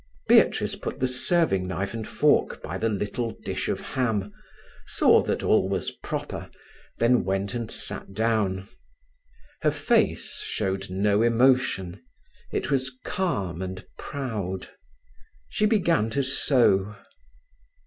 Beatrice 0.27 0.75
put 0.75 0.99
the 0.99 1.05
serving 1.05 1.67
knife 1.67 1.93
and 1.93 2.07
fork 2.07 2.59
by 2.63 2.79
the 2.79 2.89
little 2.89 3.37
dish 3.45 3.69
of 3.69 3.79
ham, 3.81 4.33
saw 4.87 5.21
that 5.21 5.43
all 5.43 5.69
was 5.69 5.91
proper, 5.91 6.49
then 6.97 7.23
went 7.23 7.53
and 7.53 7.69
sat 7.69 8.11
down. 8.11 8.67
Her 9.61 9.69
face 9.69 10.41
showed 10.43 10.89
no 10.89 11.21
emotion; 11.21 12.01
it 12.51 12.71
was 12.71 12.97
calm 13.05 13.61
and 13.61 13.85
proud. 13.99 14.69
She 15.49 15.67
began 15.67 16.09
to 16.17 16.23
sew. 16.23 16.95